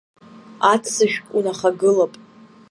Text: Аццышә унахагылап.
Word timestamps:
Аццышә 0.71 1.17
унахагылап. 1.37 2.13